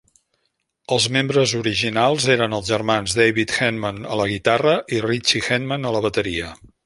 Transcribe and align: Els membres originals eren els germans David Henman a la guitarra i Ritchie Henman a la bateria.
Els 0.93 1.03
membres 1.17 1.51
originals 1.59 2.25
eren 2.37 2.57
els 2.61 2.71
germans 2.73 3.15
David 3.19 3.53
Henman 3.67 4.01
a 4.15 4.19
la 4.23 4.27
guitarra 4.33 4.75
i 4.97 5.03
Ritchie 5.09 5.45
Henman 5.51 5.89
a 5.91 5.95
la 5.99 6.03
bateria. 6.09 6.51